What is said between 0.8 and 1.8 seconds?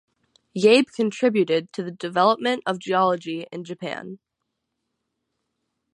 contributed